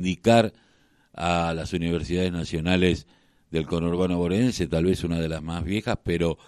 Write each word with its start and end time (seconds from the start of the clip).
indicar 0.00 0.52
a 1.12 1.52
las 1.54 1.72
universidades 1.72 2.32
nacionales 2.32 3.06
del 3.50 3.66
conurbano 3.66 4.16
borense, 4.16 4.66
tal 4.66 4.86
vez 4.86 5.04
una 5.04 5.20
de 5.20 5.28
las 5.28 5.42
más 5.42 5.64
viejas, 5.64 5.98
pero 6.02 6.38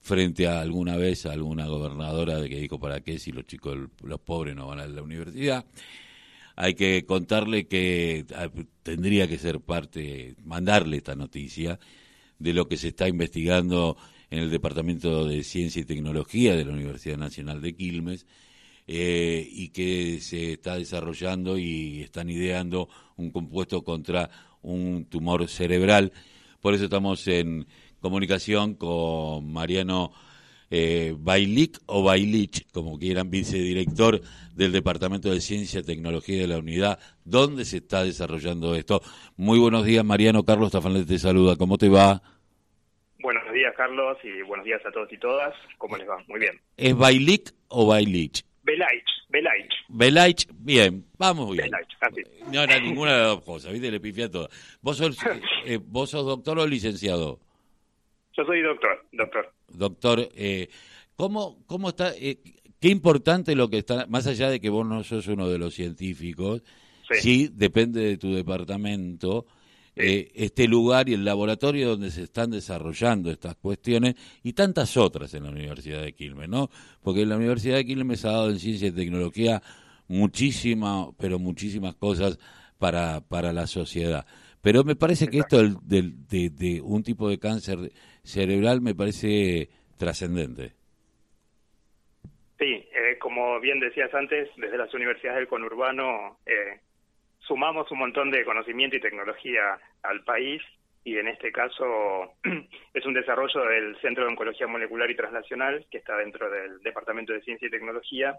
frente 0.00 0.46
a 0.46 0.60
alguna 0.60 0.96
vez 0.96 1.26
a 1.26 1.32
alguna 1.32 1.66
gobernadora 1.66 2.40
que 2.48 2.58
dijo 2.58 2.78
para 2.78 3.00
qué 3.00 3.18
si 3.18 3.32
los 3.32 3.46
chicos, 3.46 3.76
los 4.02 4.20
pobres 4.20 4.56
no 4.56 4.66
van 4.66 4.80
a 4.80 4.86
la 4.86 5.02
universidad. 5.02 5.64
Hay 6.56 6.74
que 6.74 7.04
contarle 7.04 7.66
que 7.66 8.24
ah, 8.34 8.48
tendría 8.82 9.28
que 9.28 9.38
ser 9.38 9.60
parte, 9.60 10.36
mandarle 10.44 10.96
esta 10.96 11.14
noticia 11.14 11.78
de 12.38 12.52
lo 12.52 12.66
que 12.66 12.76
se 12.76 12.88
está 12.88 13.08
investigando 13.08 13.96
en 14.30 14.40
el 14.40 14.50
Departamento 14.50 15.26
de 15.26 15.44
Ciencia 15.44 15.82
y 15.82 15.84
Tecnología 15.84 16.56
de 16.56 16.64
la 16.64 16.72
Universidad 16.72 17.18
Nacional 17.18 17.60
de 17.60 17.74
Quilmes 17.74 18.26
eh, 18.86 19.46
y 19.50 19.70
que 19.70 20.20
se 20.20 20.52
está 20.52 20.76
desarrollando 20.76 21.58
y 21.58 22.02
están 22.02 22.30
ideando 22.30 22.88
un 23.16 23.30
compuesto 23.30 23.82
contra 23.82 24.30
un 24.62 25.06
tumor 25.06 25.48
cerebral. 25.48 26.12
Por 26.60 26.74
eso 26.74 26.84
estamos 26.84 27.26
en 27.28 27.66
comunicación 28.00 28.74
con 28.74 29.52
Mariano 29.52 30.12
eh, 30.70 31.14
Bailik 31.16 31.78
o 31.86 32.02
Bailich, 32.02 32.66
como 32.72 32.98
quieran, 32.98 33.30
vicedirector 33.30 34.20
del 34.54 34.72
Departamento 34.72 35.30
de 35.30 35.40
Ciencia 35.40 35.80
y 35.80 35.84
Tecnología 35.84 36.40
de 36.40 36.48
la 36.48 36.58
Unidad, 36.58 36.98
¿dónde 37.24 37.64
se 37.64 37.78
está 37.78 38.04
desarrollando 38.04 38.74
esto? 38.74 39.00
Muy 39.36 39.58
buenos 39.58 39.84
días, 39.84 40.04
Mariano. 40.04 40.44
Carlos 40.44 40.72
Tafanel 40.72 41.06
te 41.06 41.18
saluda. 41.18 41.56
¿Cómo 41.56 41.78
te 41.78 41.88
va? 41.88 42.22
Buenos 43.20 43.52
días, 43.52 43.74
Carlos, 43.76 44.18
y 44.22 44.42
buenos 44.42 44.64
días 44.64 44.80
a 44.86 44.90
todos 44.90 45.12
y 45.12 45.18
todas. 45.18 45.54
¿Cómo 45.78 45.96
les 45.96 46.08
va? 46.08 46.18
Muy 46.28 46.40
bien. 46.40 46.60
¿Es 46.76 46.96
Bailik 46.96 47.52
o 47.68 47.86
Bailich? 47.86 48.44
Belaich, 48.66 49.08
Belaich. 49.28 49.72
Belaich, 49.88 50.48
bien, 50.52 51.04
vamos 51.16 51.52
bien. 51.52 51.70
No 52.52 52.62
era 52.64 52.80
ninguna 52.80 53.12
de 53.12 53.18
las 53.20 53.28
dos 53.28 53.44
cosas, 53.44 53.72
¿viste? 53.72 53.92
Le 53.92 54.00
pifié 54.00 54.24
a 54.24 54.30
todo. 54.30 54.48
¿Vos 54.82 54.96
sos, 54.96 55.16
eh, 55.64 55.78
¿Vos 55.80 56.10
sos 56.10 56.26
doctor 56.26 56.58
o 56.58 56.66
licenciado? 56.66 57.38
Yo 58.36 58.44
soy 58.44 58.62
doctor, 58.62 59.06
doctor. 59.12 59.52
Doctor, 59.68 60.28
eh, 60.34 60.68
¿cómo, 61.14 61.64
¿cómo 61.66 61.90
está? 61.90 62.12
Eh, 62.16 62.38
qué 62.80 62.88
importante 62.88 63.54
lo 63.54 63.70
que 63.70 63.78
está, 63.78 64.06
más 64.08 64.26
allá 64.26 64.50
de 64.50 64.58
que 64.58 64.68
vos 64.68 64.84
no 64.84 65.04
sos 65.04 65.28
uno 65.28 65.48
de 65.48 65.58
los 65.58 65.72
científicos, 65.72 66.64
sí, 67.12 67.48
depende 67.52 68.00
de 68.00 68.18
tu 68.18 68.34
departamento, 68.34 69.46
eh, 69.96 70.30
este 70.34 70.68
lugar 70.68 71.08
y 71.08 71.14
el 71.14 71.24
laboratorio 71.24 71.88
donde 71.88 72.10
se 72.10 72.24
están 72.24 72.50
desarrollando 72.50 73.30
estas 73.30 73.56
cuestiones 73.56 74.14
y 74.42 74.52
tantas 74.52 74.96
otras 74.98 75.32
en 75.32 75.44
la 75.44 75.50
Universidad 75.50 76.02
de 76.02 76.12
Quilmes, 76.12 76.50
¿no? 76.50 76.68
Porque 77.02 77.24
la 77.24 77.36
Universidad 77.36 77.76
de 77.76 77.86
Quilmes 77.86 78.24
ha 78.26 78.32
dado 78.32 78.50
en 78.50 78.58
ciencia 78.58 78.88
y 78.88 78.92
tecnología 78.92 79.62
muchísimas, 80.08 81.08
pero 81.18 81.38
muchísimas 81.38 81.94
cosas 81.94 82.38
para, 82.78 83.22
para 83.22 83.54
la 83.54 83.66
sociedad. 83.66 84.26
Pero 84.62 84.84
me 84.84 84.96
parece 84.96 85.28
que 85.28 85.38
esto 85.38 85.56
del, 85.56 86.26
de, 86.28 86.80
un 86.82 87.02
tipo 87.02 87.30
de 87.30 87.38
cáncer 87.38 87.78
cerebral 88.22 88.82
me 88.82 88.94
parece 88.94 89.70
trascendente. 89.96 90.72
Sí, 92.58 92.84
eh, 92.92 93.16
como 93.18 93.60
bien 93.60 93.80
decías 93.80 94.12
antes, 94.12 94.50
desde 94.56 94.76
las 94.76 94.92
universidades 94.92 95.38
del 95.38 95.48
conurbano 95.48 96.38
eh, 96.44 96.80
sumamos 97.46 97.90
un 97.90 97.98
montón 97.98 98.30
de 98.30 98.44
conocimiento 98.44 98.96
y 98.96 99.00
tecnología 99.00 99.78
al 100.02 100.24
país 100.24 100.62
y 101.04 101.16
en 101.18 101.28
este 101.28 101.52
caso 101.52 102.34
es 102.94 103.06
un 103.06 103.14
desarrollo 103.14 103.64
del 103.64 103.96
Centro 104.00 104.24
de 104.24 104.30
Oncología 104.30 104.66
Molecular 104.66 105.10
y 105.10 105.16
Translacional 105.16 105.86
que 105.90 105.98
está 105.98 106.16
dentro 106.16 106.50
del 106.50 106.80
Departamento 106.80 107.32
de 107.32 107.42
Ciencia 107.42 107.68
y 107.68 107.70
Tecnología 107.70 108.36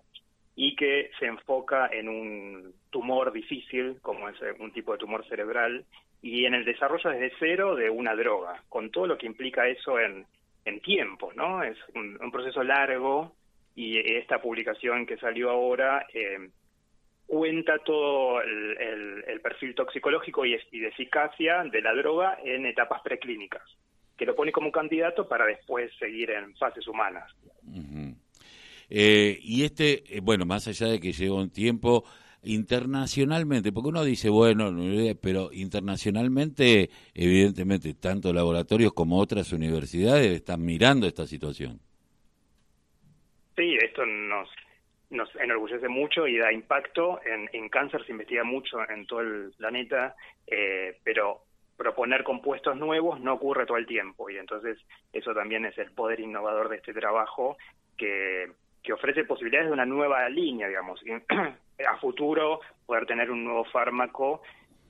y 0.55 0.75
que 0.75 1.11
se 1.19 1.27
enfoca 1.27 1.87
en 1.91 2.09
un 2.09 2.73
tumor 2.89 3.31
difícil, 3.31 3.99
como 4.01 4.27
es 4.27 4.35
un 4.59 4.73
tipo 4.73 4.91
de 4.91 4.97
tumor 4.97 5.23
cerebral, 5.27 5.85
y 6.21 6.45
en 6.45 6.55
el 6.55 6.65
desarrollo 6.65 7.11
desde 7.11 7.31
cero 7.37 7.75
de 7.75 7.91
una 7.91 8.15
droga, 8.15 8.63
con 8.67 8.89
todo 8.89 9.05
lo 9.05 9.19
que 9.19 9.27
implica 9.27 9.67
eso 9.67 9.99
en, 9.99 10.25
en 10.65 10.81
tiempo, 10.81 11.31
¿no? 11.35 11.61
Es 11.61 11.77
un, 11.93 12.31
proceso 12.31 12.63
largo 12.63 13.33
y 13.75 13.99
esta 14.17 14.41
publicación 14.41 15.05
que 15.05 15.17
salió 15.17 15.51
ahora 15.51 16.07
eh, 16.11 16.49
cuenta 17.27 17.77
todo 17.79 18.41
el, 18.41 19.41
perfil 19.43 19.75
toxicológico 19.75 20.45
y, 20.45 20.57
de 20.71 20.87
eficacia 20.87 21.63
de 21.63 21.81
la 21.81 21.93
droga 21.93 22.39
en 22.43 22.65
etapas 22.65 23.01
preclínicas, 23.01 23.63
que 24.17 24.25
lo 24.25 24.35
pone 24.35 24.51
como 24.51 24.71
candidato 24.71 25.27
para 25.27 25.45
después 25.45 25.91
seguir 25.99 26.31
en 26.31 26.55
fases 26.55 26.87
humanas. 26.87 27.31
Eh, 28.89 29.37
y 29.41 29.63
este, 29.63 30.03
eh, 30.17 30.21
bueno, 30.21 30.45
más 30.45 30.67
allá 30.67 30.87
de 30.87 30.99
que 30.99 31.11
lleva 31.11 31.35
un 31.35 31.51
tiempo 31.51 32.03
internacionalmente, 32.43 33.71
porque 33.71 33.89
uno 33.89 34.03
dice, 34.03 34.29
bueno, 34.29 34.73
pero 35.21 35.49
internacionalmente, 35.51 36.89
evidentemente, 37.13 37.93
tanto 37.93 38.33
laboratorios 38.33 38.93
como 38.93 39.19
otras 39.19 39.51
universidades 39.51 40.27
están 40.27 40.63
mirando 40.63 41.07
esta 41.07 41.27
situación. 41.27 41.79
Sí, 43.55 43.75
esto 43.83 44.05
nos, 44.05 44.49
nos 45.09 45.33
enorgullece 45.35 45.87
mucho 45.87 46.27
y 46.27 46.37
da 46.37 46.51
impacto. 46.51 47.19
En, 47.25 47.49
en 47.53 47.69
cáncer 47.69 48.05
se 48.05 48.11
investiga 48.11 48.43
mucho 48.43 48.77
en 48.89 49.05
todo 49.05 49.21
el 49.21 49.51
planeta, 49.57 50.15
eh, 50.45 50.97
pero 51.03 51.43
proponer 51.77 52.23
compuestos 52.23 52.75
nuevos 52.75 53.19
no 53.19 53.33
ocurre 53.33 53.65
todo 53.65 53.77
el 53.77 53.85
tiempo 53.85 54.29
y 54.29 54.37
entonces 54.37 54.79
eso 55.13 55.33
también 55.33 55.63
es 55.65 55.77
el 55.77 55.91
poder 55.91 56.19
innovador 56.19 56.69
de 56.69 56.77
este 56.77 56.91
trabajo 56.91 57.55
que, 57.95 58.51
que 58.81 58.93
ofrece 58.93 59.25
posibilidades 59.25 59.67
de 59.67 59.73
una 59.73 59.85
nueva 59.85 60.27
línea, 60.27 60.67
digamos, 60.67 60.99
a 61.87 61.97
futuro 61.97 62.61
poder 62.85 63.05
tener 63.05 63.29
un 63.29 63.43
nuevo 63.43 63.63
fármaco 63.65 64.41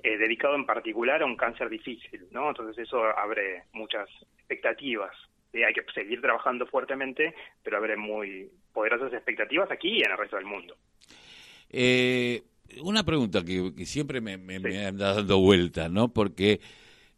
eh, 0.02 0.18
dedicado 0.18 0.56
en 0.56 0.66
particular 0.66 1.22
a 1.22 1.26
un 1.26 1.36
cáncer 1.36 1.70
difícil, 1.70 2.28
¿no? 2.32 2.50
Entonces 2.50 2.78
eso 2.78 3.04
abre 3.04 3.64
muchas 3.74 4.08
expectativas. 4.38 5.14
Hay 5.54 5.74
que 5.74 5.82
seguir 5.94 6.22
trabajando 6.22 6.66
fuertemente, 6.68 7.34
pero 7.64 7.78
abre 7.78 7.98
muy 7.98 8.50
poderosas 8.74 9.14
expectativas 9.14 9.70
aquí 9.72 9.90
y 9.90 10.02
en 10.04 10.12
el 10.12 10.18
resto 10.18 10.36
del 10.36 10.46
mundo. 10.46 10.78
Eh, 11.70 12.44
una 12.82 13.04
pregunta 13.04 13.44
que, 13.44 13.74
siempre 13.86 14.22
me, 14.22 14.38
me, 14.38 14.86
anda 14.86 15.14
dando 15.14 15.40
vuelta, 15.40 15.90
¿no? 15.90 16.14
Porque 16.14 16.60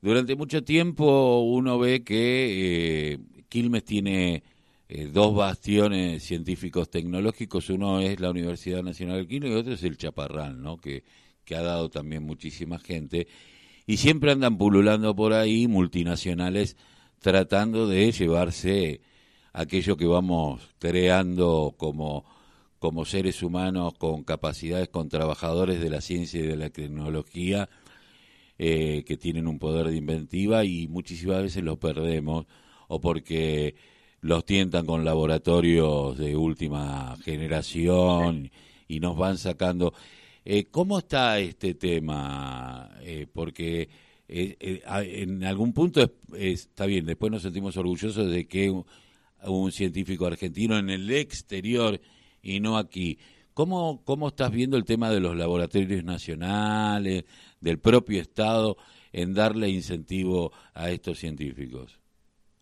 durante 0.02 0.36
mucho 0.36 0.64
tiempo 0.64 1.42
uno 1.42 1.80
ve 1.80 2.04
que 2.04 3.14
eh, 3.14 3.20
Quilmes 3.50 3.84
tiene 3.84 4.44
eh, 4.88 5.10
dos 5.12 5.36
bastiones 5.36 6.24
científicos 6.24 6.90
tecnológicos, 6.90 7.70
uno 7.70 8.00
es 8.00 8.20
la 8.20 8.30
Universidad 8.30 8.84
Nacional 8.84 9.22
de 9.22 9.28
Quilmes 9.28 9.52
y 9.52 9.56
otro 9.56 9.74
es 9.74 9.84
el 9.84 9.98
Chaparral, 9.98 10.62
¿no? 10.62 10.78
Que, 10.78 11.04
que 11.46 11.56
ha 11.56 11.62
dado 11.62 11.90
también 11.90 12.24
muchísima 12.24 12.80
gente. 12.80 13.28
Y 13.86 13.98
siempre 13.98 14.32
andan 14.32 14.58
pululando 14.58 15.16
por 15.16 15.34
ahí 15.34 15.68
multinacionales 15.68 16.78
tratando 17.20 17.88
de 17.88 18.12
llevarse 18.12 19.02
aquello 19.54 19.98
que 19.98 20.06
vamos 20.06 20.62
creando 20.80 21.76
como, 21.78 22.26
como 22.80 23.06
seres 23.06 23.44
humanos 23.44 23.94
con 23.98 24.24
capacidades, 24.24 24.90
con 24.90 25.10
trabajadores 25.10 25.80
de 25.82 25.90
la 25.90 26.02
ciencia 26.02 26.40
y 26.40 26.48
de 26.48 26.56
la 26.56 26.70
tecnología 26.70 27.70
eh, 28.58 29.04
que 29.06 29.18
tienen 29.18 29.48
un 29.48 29.60
poder 29.60 29.88
de 29.88 29.98
inventiva 29.98 30.66
y 30.66 30.88
muchísimas 30.88 31.42
veces 31.44 31.64
los 31.64 31.78
perdemos 31.78 32.46
o 32.88 33.00
porque 33.00 33.76
los 34.22 34.46
tientan 34.46 34.86
con 34.86 35.06
laboratorios 35.06 36.18
de 36.18 36.36
última 36.36 37.16
generación 37.24 38.52
y 38.88 39.00
nos 39.00 39.18
van 39.18 39.38
sacando. 39.38 39.94
Eh, 40.44 40.66
¿Cómo 40.66 41.00
está 41.00 41.40
este 41.40 41.74
tema? 41.76 42.90
Eh, 43.02 43.28
porque 43.32 43.88
en 44.30 45.44
algún 45.44 45.74
punto 45.74 46.12
está 46.34 46.86
bien, 46.86 47.06
después 47.06 47.32
nos 47.32 47.42
sentimos 47.42 47.76
orgullosos 47.78 48.30
de 48.30 48.48
que 48.48 48.72
un 49.44 49.72
científico 49.72 50.28
argentino 50.28 50.78
en 50.78 50.90
el 50.90 51.10
exterior 51.12 52.00
y 52.42 52.60
no 52.60 52.78
aquí. 52.78 53.18
¿Cómo, 53.54 54.04
¿Cómo 54.06 54.30
estás 54.30 54.52
viendo 54.52 54.78
el 54.78 54.86
tema 54.86 55.10
de 55.10 55.20
los 55.20 55.36
laboratorios 55.36 56.04
nacionales, 56.04 57.26
del 57.60 57.80
propio 57.80 58.22
Estado, 58.22 58.78
en 59.12 59.34
darle 59.34 59.68
incentivo 59.70 60.52
a 60.74 60.90
estos 60.92 61.18
científicos? 61.18 62.00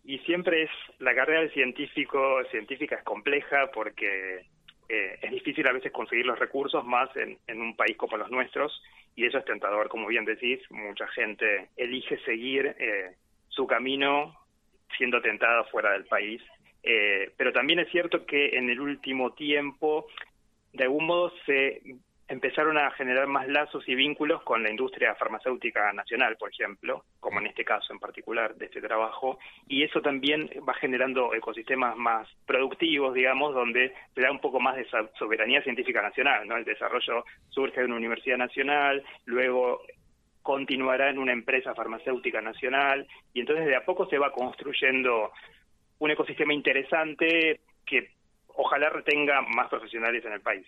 Y 0.04 0.18
siempre 0.20 0.64
es, 0.64 0.70
la 0.98 1.14
carrera 1.14 1.40
del 1.40 1.52
científico, 1.52 2.42
científica 2.50 2.96
es 2.96 3.04
compleja 3.04 3.70
porque 3.72 4.46
eh, 4.88 5.18
es 5.20 5.30
difícil 5.30 5.68
a 5.68 5.72
veces 5.72 5.92
conseguir 5.92 6.24
los 6.24 6.38
recursos 6.38 6.84
más 6.84 7.14
en, 7.16 7.38
en 7.46 7.60
un 7.60 7.76
país 7.76 7.96
como 7.96 8.16
los 8.16 8.30
nuestros 8.30 8.82
y 9.18 9.26
eso 9.26 9.38
es 9.38 9.44
tentador, 9.44 9.88
como 9.88 10.06
bien 10.06 10.24
decís, 10.24 10.60
mucha 10.70 11.08
gente 11.08 11.70
elige 11.76 12.18
seguir 12.20 12.76
eh, 12.78 13.16
su 13.48 13.66
camino 13.66 14.32
siendo 14.96 15.20
tentada 15.20 15.64
fuera 15.64 15.90
del 15.90 16.04
país. 16.04 16.40
Eh, 16.84 17.32
pero 17.36 17.52
también 17.52 17.80
es 17.80 17.90
cierto 17.90 18.24
que 18.24 18.56
en 18.56 18.70
el 18.70 18.80
último 18.80 19.32
tiempo, 19.32 20.06
de 20.72 20.84
algún 20.84 21.06
modo, 21.06 21.32
se 21.46 21.82
empezaron 22.28 22.76
a 22.76 22.90
generar 22.90 23.26
más 23.26 23.48
lazos 23.48 23.88
y 23.88 23.94
vínculos 23.94 24.42
con 24.42 24.62
la 24.62 24.70
industria 24.70 25.14
farmacéutica 25.14 25.92
nacional, 25.94 26.36
por 26.36 26.50
ejemplo, 26.50 27.04
como 27.20 27.40
en 27.40 27.46
este 27.46 27.64
caso 27.64 27.92
en 27.92 27.98
particular 27.98 28.54
de 28.54 28.66
este 28.66 28.82
trabajo, 28.82 29.38
y 29.66 29.82
eso 29.82 30.02
también 30.02 30.48
va 30.68 30.74
generando 30.74 31.34
ecosistemas 31.34 31.96
más 31.96 32.28
productivos, 32.46 33.14
digamos, 33.14 33.54
donde 33.54 33.94
se 34.14 34.20
da 34.20 34.30
un 34.30 34.40
poco 34.40 34.60
más 34.60 34.76
de 34.76 34.86
soberanía 35.18 35.62
científica 35.62 36.02
nacional, 36.02 36.46
¿no? 36.46 36.56
El 36.56 36.64
desarrollo 36.64 37.24
surge 37.48 37.80
de 37.80 37.86
una 37.86 37.96
universidad 37.96 38.36
nacional, 38.36 39.02
luego 39.24 39.80
continuará 40.42 41.08
en 41.10 41.18
una 41.18 41.32
empresa 41.32 41.74
farmacéutica 41.74 42.42
nacional, 42.42 43.06
y 43.32 43.40
entonces 43.40 43.66
de 43.66 43.76
a 43.76 43.84
poco 43.84 44.06
se 44.06 44.18
va 44.18 44.32
construyendo 44.32 45.32
un 45.98 46.10
ecosistema 46.10 46.52
interesante 46.52 47.60
que 47.86 48.10
ojalá 48.48 48.90
retenga 48.90 49.40
más 49.42 49.68
profesionales 49.68 50.24
en 50.24 50.32
el 50.32 50.40
país. 50.40 50.66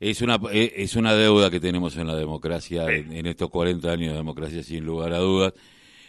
Es 0.00 0.20
una, 0.22 0.38
eh, 0.52 0.72
es 0.76 0.96
una 0.96 1.14
deuda 1.14 1.50
que 1.50 1.60
tenemos 1.60 1.96
en 1.96 2.06
la 2.06 2.16
democracia, 2.16 2.86
en, 2.88 3.26
estos 3.26 3.50
40 3.50 3.90
años 3.90 4.10
de 4.10 4.16
democracia, 4.16 4.62
sin 4.62 4.84
lugar 4.84 5.12
a 5.12 5.18
dudas, 5.18 5.54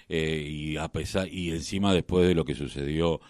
eh, 0.09 0.47
y 0.50 0.77
a 0.77 0.88
pesar 0.89 1.27
y 1.27 1.51
encima 1.51 1.94
después 1.94 2.27
de 2.27 2.35
lo 2.35 2.45
que 2.45 2.55
sucedió 2.55 3.21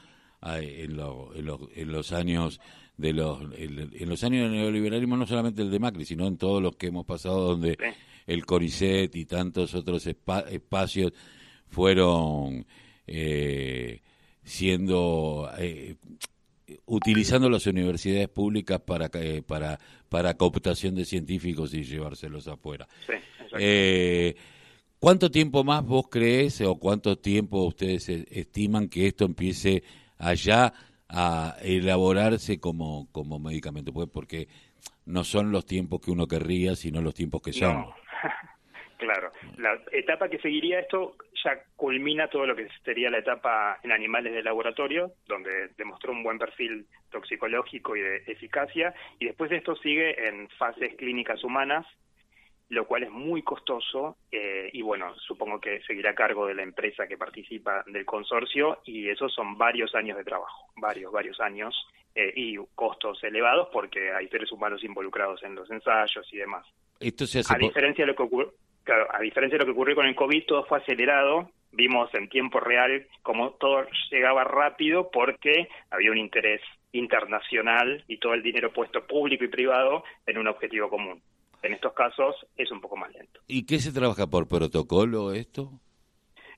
en, 0.42 1.00
en, 1.00 1.92
los 1.92 2.12
años 2.12 2.60
de 2.98 3.14
los 3.14 3.42
en, 3.56 4.10
los 4.10 4.24
años 4.24 4.44
del 4.44 4.60
neoliberalismo, 4.60 5.18
no 5.18 5.25
solamente 5.25 5.62
el 5.62 5.72
de 5.72 5.80
Macri, 5.80 6.06
sino 6.06 6.28
en 6.28 6.38
todos 6.38 6.62
los 6.62 6.75
que 6.75 6.88
hemos 6.88 7.06
pasado, 7.06 7.42
donde 7.42 7.78
el 8.28 8.46
CONICET 8.46 9.16
y 9.16 9.25
tantos 9.25 9.74
otros 9.74 10.06
espacios 10.08 11.14
fueron 11.68 12.66
eh, 13.08 14.02
siendo 14.44 15.50
utilizando 16.86 17.50
las 17.50 17.66
universidades 17.68 18.30
públicas 18.30 18.80
para 18.81 19.10
para 19.48 19.80
para 20.10 20.34
cooptación 20.36 20.96
de 20.96 21.06
científicos 21.06 21.74
y 21.74 21.84
llevárselos 21.84 22.48
afuera. 22.48 22.88
eh, 23.58 24.36
¿Cuánto 25.00 25.30
tiempo 25.30 25.66
más 25.66 25.86
vos 25.86 26.08
crees 26.10 26.62
o 26.62 26.75
cuánto 26.75 27.18
tiempo 27.18 27.66
ustedes 27.66 28.08
e, 28.08 28.25
estiman 28.31 28.88
que 28.88 29.08
esto 29.08 29.25
empiece 29.25 29.84
allá 30.18 30.72
a 31.10 31.58
elaborarse 31.62 32.60
como, 32.60 33.10
como 33.12 33.38
medicamento? 33.38 33.92
Pues 33.92 34.08
porque 34.08 34.48
no 35.06 35.25
son 35.25 35.52
los 35.52 35.66
tiempos 35.66 36.00
que 36.00 36.12
uno 36.12 36.25
querría, 36.25 36.78
sino 36.78 37.02
los 37.02 37.14
tiempos 37.14 37.42
que 37.42 37.52
son. 37.52 37.86
Claro, 38.98 39.34
la 39.58 39.78
etapa 39.92 40.30
que 40.30 40.40
seguiría 40.40 40.80
esto 40.80 41.18
ya 41.44 41.63
culmina 41.75 42.28
todo 42.28 42.45
lo 42.45 42.56
que 42.56 42.68
sería 42.84 43.10
la 43.10 43.19
etapa 43.19 43.80
en 43.84 43.92
animales 43.92 44.34
de 44.34 44.44
laboratorio, 44.44 45.13
donde 45.28 45.69
demostró 45.78 46.12
un 46.12 46.24
buen 46.24 46.40
perfil 46.40 46.86
toxicológico 47.12 47.95
y 47.95 48.01
de 48.01 48.18
eficacia, 48.28 48.94
y 49.19 49.25
después 49.25 49.50
de 49.50 49.57
esto 49.57 49.75
sigue 49.75 50.28
en 50.28 50.50
fases 50.50 50.95
clínicas 50.95 51.44
humanas, 51.44 51.86
lo 52.69 52.88
cual 52.88 53.04
es 53.04 53.12
muy 53.12 53.44
costoso 53.44 54.18
eh, 54.31 54.69
y 54.74 54.81
bueno, 54.81 55.13
supongo 55.16 55.60
que 55.60 55.81
seguirá 55.84 56.12
a 56.12 56.16
cargo 56.16 56.48
de 56.48 56.56
la 56.56 56.63
empresa 56.63 57.07
que 57.07 57.18
participa 57.18 57.84
del 57.88 58.06
consorcio 58.06 58.80
y 58.86 59.10
esos 59.10 59.34
son 59.34 59.57
varios 59.57 59.94
años 59.94 60.18
de 60.18 60.24
trabajo, 60.24 60.69
varios, 60.78 61.12
varios 61.12 61.39
años 61.39 61.75
eh, 62.16 62.34
y 62.36 62.57
costos 62.74 63.24
elevados 63.24 63.69
porque 63.72 64.12
hay 64.12 64.28
seres 64.30 64.51
humanos 64.51 64.84
involucrados 64.84 65.44
en 65.44 65.56
los 65.56 65.69
ensayos 65.69 66.28
y 66.31 66.38
demás. 66.38 66.66
Esto 67.00 67.28
se 67.28 67.39
hace 67.39 67.54
a 67.54 67.57
diferencia 67.57 68.06
de 68.06 68.12
lo 68.12 68.16
que 68.16 68.24
ocurre 68.24 68.50
Claro, 68.84 69.08
a 69.14 69.20
diferencia 69.22 69.58
de 69.58 69.64
lo 69.64 69.66
que 69.66 69.72
ocurrió 69.72 69.96
con 69.96 70.06
el 70.06 70.16
COVID, 70.16 70.46
todo 70.46 70.66
fue 70.66 70.80
acelerado. 70.80 71.50
Vimos 71.72 72.14
en 72.14 72.30
tiempo 72.30 72.60
real 72.60 73.08
como 73.22 73.52
todo 73.52 73.86
llegaba 74.12 74.44
rápido 74.44 75.10
porque 75.12 75.70
había 75.90 76.12
un 76.12 76.18
interés 76.18 76.62
internacional 76.92 78.04
y 78.08 78.18
todo 78.18 78.34
el 78.34 78.44
dinero 78.44 78.72
puesto 78.72 79.06
público 79.08 79.44
y 79.44 79.48
privado 79.48 80.04
en 80.28 80.38
un 80.38 80.48
objetivo 80.48 80.90
común. 80.90 81.22
En 81.64 81.74
estos 81.74 81.94
casos 81.94 82.36
es 82.58 82.70
un 82.72 82.82
poco 82.82 82.98
más 82.98 83.12
lento. 83.14 83.40
¿Y 83.48 83.66
qué 83.66 83.80
se 83.80 83.94
trabaja 83.94 84.28
por 84.28 84.48
protocolo 84.48 85.34
esto? 85.34 85.72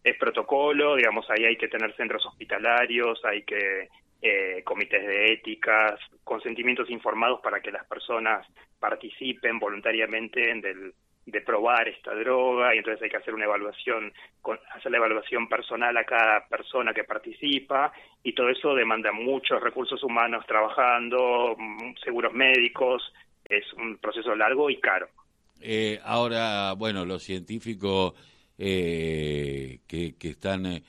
Es 0.04 0.18
protocolo, 0.18 0.96
digamos, 0.96 1.26
ahí 1.30 1.46
hay 1.46 1.58
que 1.58 1.68
tener 1.68 1.96
centros 1.96 2.26
hospitalarios, 2.26 3.24
hay 3.24 3.44
que 3.44 3.90
eh, 4.22 4.64
comités 4.64 5.06
de 5.06 5.34
éticas, 5.34 6.00
consentimientos 6.24 6.90
informados 6.90 7.40
para 7.42 7.62
que 7.62 7.72
las 7.72 7.86
personas 7.86 8.46
participen 8.80 9.60
voluntariamente 9.60 10.52
en 10.52 10.62
del 10.62 10.94
de 11.26 11.42
probar 11.42 11.88
esta 11.88 12.14
droga 12.14 12.76
y 12.76 12.78
entonces 12.78 13.02
hay 13.02 13.10
que 13.10 13.18
hacer 13.18 13.34
una 13.34 13.46
evaluación, 13.46 14.14
hacer 14.74 14.92
la 14.92 14.98
evaluación 14.98 15.50
personal 15.50 15.98
a 15.98 16.04
cada 16.04 16.48
persona 16.48 16.94
que 16.94 17.04
participa 17.04 17.92
y 18.24 18.34
todo 18.34 18.50
eso 18.50 18.76
demanda 18.76 19.12
muchos 19.12 19.62
recursos 19.62 20.04
humanos 20.04 20.46
trabajando, 20.48 21.56
mm, 21.58 21.96
seguros 22.04 22.34
médicos, 22.34 23.12
es 23.50 23.66
un 23.74 23.98
proceso 23.98 24.36
largo 24.36 24.70
y 24.70 24.80
caro. 24.80 25.08
Eh, 25.62 26.00
ahora, 26.04 26.74
bueno, 26.74 27.06
los 27.06 27.24
científicos 27.24 28.14
eh, 28.58 29.80
que, 29.88 30.16
que, 30.16 30.30
están 30.30 30.66
eh, 30.66 30.84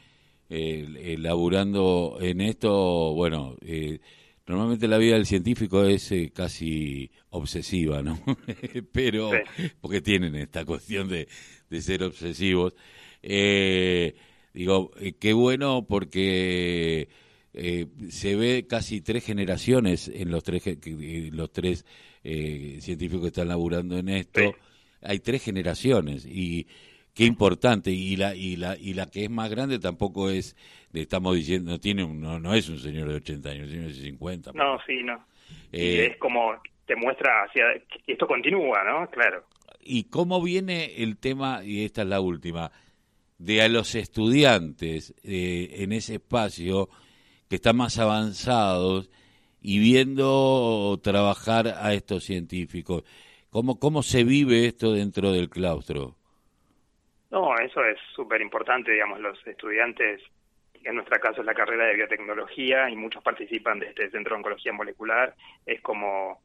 elaborando 0.49 2.19
en 2.21 2.41
esto, 2.41 3.15
bueno, 3.15 3.57
eh, 3.63 3.99
Normalmente 4.47 4.87
la 4.87 4.99
vida 4.99 5.15
del 5.15 5.27
científico 5.27 5.85
es 5.85 6.13
eh, 6.13 6.31
casi 6.33 7.11
obsesiva, 7.31 8.03
¿no? 8.03 8.21
Pero, 8.93 9.33
porque 9.81 10.01
tienen 10.01 10.37
esta 10.37 10.65
cuestión 10.65 11.09
de, 11.09 11.27
de 11.69 11.83
ser 11.83 12.05
obsesivos. 12.05 12.75
Eh, 13.23 14.15
digo, 14.55 14.93
eh, 15.01 15.15
qué 15.19 15.33
bueno 15.33 15.87
porque 15.89 17.09
se 18.11 18.37
ve 18.37 18.67
casi 18.69 19.01
tres 19.01 19.25
generaciones 19.25 20.09
en 20.09 20.31
los 20.31 20.45
tres, 20.45 20.63
los 21.33 21.51
tres 21.51 21.87
científicos 22.23 23.23
que 23.23 23.29
están 23.29 23.49
laburando 23.49 23.97
en 23.97 24.11
esto. 24.11 24.55
Hay 25.01 25.21
tres 25.21 25.43
generaciones 25.43 26.27
y 26.27 26.67
qué 27.17 27.25
importante 27.25 27.91
y 27.91 28.15
la 28.15 28.35
y 28.35 28.57
la 28.57 28.77
y 28.77 28.93
la 28.93 29.07
que 29.07 29.25
es 29.25 29.31
más 29.31 29.51
grande 29.51 29.79
tampoco 29.79 30.29
es 30.29 30.55
le 30.93 31.01
estamos 31.01 31.35
diciendo 31.35 31.71
no 31.73 31.81
tiene 31.81 32.07
no, 32.07 32.39
no 32.39 32.55
es 32.55 32.69
un 32.69 32.79
señor 32.79 33.09
de 33.09 33.17
80 33.17 33.49
años 33.49 33.71
tiene 33.71 33.93
50 33.93 34.53
no 34.53 34.79
sí 34.87 35.03
no. 35.03 35.25
Eh, 35.73 36.11
es 36.13 36.19
como 36.19 36.55
te 36.85 36.95
muestra 36.95 37.45
hacia 37.45 37.65
esto 38.07 38.27
continúa 38.27 38.85
no 38.85 39.09
claro. 39.11 39.45
Y 39.81 40.05
cómo 40.05 40.43
viene 40.43 41.03
el 41.03 41.17
tema 41.17 41.65
y 41.65 41.85
esta 41.85 42.03
es 42.03 42.09
la 42.09 42.21
última 42.21 42.71
de 43.39 43.63
a 43.63 43.69
los 43.69 43.95
estudiantes 43.95 45.15
eh, 45.25 45.77
en 45.79 45.93
ese 45.93 46.17
espacio 46.17 46.91
que 47.49 47.57
están 47.57 47.77
más 47.77 47.99
avanzados 47.99 49.11
y 49.63 49.79
viendo 49.79 51.01
trabajar 51.03 51.69
a 51.69 51.95
estos 51.95 52.25
científicos 52.25 53.05
cómo 53.49 53.79
cómo 53.79 54.03
se 54.03 54.23
vive 54.23 54.67
esto 54.67 54.93
dentro 54.93 55.33
del 55.33 55.49
claustro 55.49 56.17
no, 57.31 57.59
eso 57.59 57.85
es 57.85 57.99
súper 58.15 58.41
importante, 58.41 58.93
digamos, 58.93 59.21
los 59.21 59.47
estudiantes, 59.47 60.23
en 60.85 60.95
nuestra 60.95 61.19
caso 61.19 61.41
es 61.41 61.47
la 61.47 61.55
carrera 61.55 61.87
de 61.87 61.95
biotecnología 61.95 62.89
y 62.89 62.97
muchos 62.97 63.23
participan 63.23 63.81
de 63.81 63.89
este 63.89 64.11
centro 64.11 64.35
de 64.35 64.39
oncología 64.39 64.73
molecular, 64.73 65.35
es 65.65 65.81
como 65.81 66.41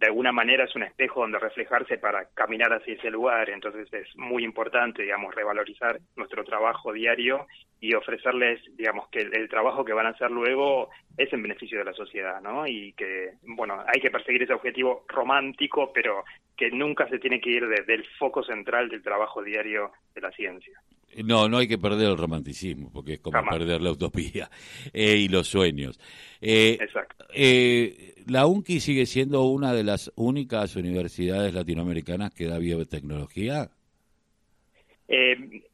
de 0.00 0.06
alguna 0.06 0.32
manera 0.32 0.64
es 0.64 0.74
un 0.74 0.82
espejo 0.82 1.20
donde 1.20 1.38
reflejarse 1.38 1.98
para 1.98 2.24
caminar 2.32 2.72
hacia 2.72 2.94
ese 2.94 3.10
lugar, 3.10 3.50
entonces 3.50 3.86
es 3.92 4.16
muy 4.16 4.44
importante, 4.44 5.02
digamos, 5.02 5.34
revalorizar 5.34 6.00
nuestro 6.16 6.42
trabajo 6.42 6.90
diario 6.90 7.46
y 7.80 7.92
ofrecerles, 7.92 8.62
digamos, 8.78 9.08
que 9.08 9.20
el, 9.20 9.48
trabajo 9.50 9.84
que 9.84 9.92
van 9.92 10.06
a 10.06 10.10
hacer 10.10 10.30
luego 10.30 10.88
es 11.18 11.30
en 11.34 11.42
beneficio 11.42 11.78
de 11.78 11.84
la 11.84 11.92
sociedad, 11.92 12.40
¿no? 12.40 12.66
Y 12.66 12.94
que, 12.94 13.32
bueno, 13.42 13.84
hay 13.86 14.00
que 14.00 14.10
perseguir 14.10 14.42
ese 14.42 14.54
objetivo 14.54 15.04
romántico, 15.06 15.92
pero 15.92 16.24
que 16.56 16.70
nunca 16.70 17.06
se 17.08 17.18
tiene 17.18 17.38
que 17.38 17.50
ir 17.50 17.68
del 17.68 18.06
foco 18.18 18.42
central 18.42 18.88
del 18.88 19.02
trabajo 19.02 19.42
diario 19.42 19.92
de 20.14 20.20
la 20.22 20.30
ciencia. 20.30 20.80
No, 21.24 21.48
no 21.48 21.58
hay 21.58 21.66
que 21.66 21.78
perder 21.78 22.10
el 22.10 22.16
romanticismo, 22.16 22.90
porque 22.92 23.14
es 23.14 23.20
como 23.20 23.42
perder 23.44 23.80
la 23.80 23.90
utopía 23.90 24.48
eh, 24.92 25.16
y 25.16 25.28
los 25.28 25.48
sueños. 25.48 25.98
Eh, 26.40 26.78
Exacto. 26.80 27.26
Eh, 27.34 28.14
la 28.26 28.46
UNCI 28.46 28.80
sigue 28.80 29.06
siendo 29.06 29.42
una 29.44 29.72
de 29.72 29.84
las 29.84 30.12
únicas 30.16 30.76
universidades 30.76 31.52
latinoamericanas 31.52 32.32
que 32.32 32.46
da 32.46 32.58
biotecnología. 32.58 33.70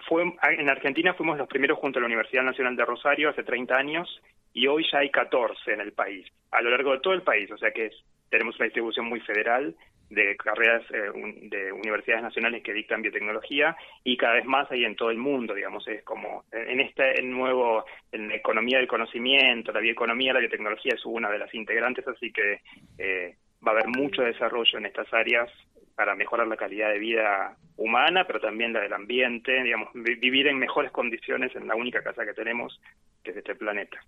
fue, 0.09 0.23
en 0.23 0.69
Argentina 0.71 1.13
fuimos 1.15 1.37
los 1.37 1.49
primeros 1.49 1.79
junto 1.79 1.99
a 1.99 2.01
la 2.01 2.07
Universidad 2.07 2.43
Nacional 2.43 2.75
de 2.77 2.85
Rosario 2.85 3.29
hace 3.29 3.43
30 3.43 3.77
años 3.77 4.23
y 4.55 4.67
hoy 4.67 4.87
ya 4.91 5.01
hay 5.01 5.11
14 5.11 5.75
en 5.75 5.81
el 5.81 5.93
país, 5.93 6.27
a 6.51 6.63
lo 6.63 6.71
largo 6.71 6.93
de 6.93 7.01
todo 7.01 7.13
el 7.13 7.23
país, 7.23 7.51
o 7.51 7.59
sea 7.59 7.71
que 7.73 7.91
tenemos 8.31 8.57
una 8.57 8.65
distribución 8.65 9.07
muy 9.07 9.21
federal 9.21 9.75
de 10.11 10.37
carreras 10.37 10.83
eh, 10.93 11.11
de 11.49 11.73
universidades 11.73 12.23
nacionales 12.23 12.63
que 12.63 12.73
dictan 12.73 13.03
biotecnología 13.03 13.77
y 14.05 14.17
cada 14.17 14.35
vez 14.35 14.45
más 14.45 14.71
hay 14.71 14.85
en 14.85 14.97
todo 14.97 15.11
el 15.11 15.19
mundo, 15.19 15.55
digamos, 15.55 15.87
es 15.89 16.03
como 16.05 16.45
en 16.53 16.81
este 16.81 17.23
nuevo, 17.23 17.85
en 18.13 18.29
la 18.29 18.37
economía 18.37 18.79
del 18.79 18.87
conocimiento, 18.87 19.73
la 19.73 19.81
bioeconomía, 19.81 20.33
la 20.33 20.41
biotecnología 20.41 20.93
es 20.95 21.05
una 21.05 21.31
de 21.31 21.39
las 21.39 21.53
integrantes, 21.55 22.07
así 22.07 22.33
que 22.33 22.61
eh, 22.99 23.37
va 23.67 23.73
a 23.73 23.75
haber 23.75 23.89
mucho 23.89 24.23
desarrollo 24.23 24.79
en 24.79 24.87
estas 24.87 25.13
áreas 25.13 25.51
para 25.97 26.15
mejorar 26.15 26.47
la 26.47 26.57
calidad 26.57 26.91
de 26.91 26.99
vida 26.99 27.57
humana, 27.77 28.27
pero 28.27 28.39
también 28.39 28.73
la 28.73 28.81
del 28.81 28.93
ambiente, 28.93 29.63
digamos, 29.63 29.89
vivir 29.95 30.47
en 30.47 30.59
mejores 30.59 30.93
condiciones 30.93 31.55
en 31.57 31.67
la 31.67 31.75
única 31.75 32.03
casa 32.03 32.25
que 32.25 32.35
tenemos, 32.35 32.81
que 33.25 33.31
es 33.31 33.37
este 33.39 33.55
planeta. 33.55 33.99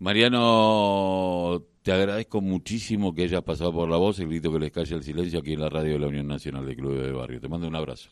Mariano, 0.00 1.64
te 1.82 1.90
agradezco 1.90 2.40
muchísimo 2.40 3.12
que 3.12 3.24
hayas 3.24 3.42
pasado 3.42 3.72
por 3.72 3.88
la 3.88 3.96
voz, 3.96 4.20
el 4.20 4.28
grito 4.28 4.52
que 4.52 4.60
les 4.60 4.70
calle 4.70 4.94
el 4.94 5.02
silencio 5.02 5.40
aquí 5.40 5.54
en 5.54 5.60
la 5.60 5.68
radio 5.68 5.94
de 5.94 5.98
la 5.98 6.06
Unión 6.06 6.28
Nacional 6.28 6.64
de 6.66 6.76
Clubes 6.76 7.02
de 7.02 7.12
Barrio. 7.12 7.40
Te 7.40 7.48
mando 7.48 7.66
un 7.66 7.74
abrazo. 7.74 8.10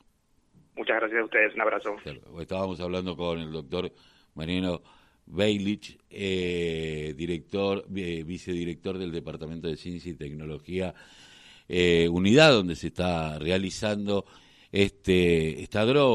Muchas 0.76 0.96
gracias 0.96 1.20
a 1.20 1.24
ustedes, 1.24 1.54
un 1.54 1.60
abrazo. 1.60 1.96
Estábamos 2.40 2.80
hablando 2.80 3.16
con 3.16 3.38
el 3.38 3.52
doctor 3.52 3.92
Mariano 4.34 4.82
Beilich, 5.26 5.96
eh, 6.10 7.14
director, 7.16 7.86
eh, 7.94 8.24
vicedirector 8.24 8.98
del 8.98 9.12
Departamento 9.12 9.68
de 9.68 9.76
Ciencia 9.76 10.10
y 10.10 10.16
Tecnología, 10.16 10.92
eh, 11.68 12.08
unidad 12.08 12.52
donde 12.52 12.74
se 12.74 12.88
está 12.88 13.38
realizando 13.38 14.24
este 14.72 15.62
esta 15.62 15.84
droga. 15.84 16.06